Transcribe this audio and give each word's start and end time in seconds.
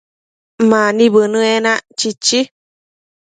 Mani 0.69 1.05
bënë 1.13 1.41
enac, 1.55 1.81
chichi 1.99 2.39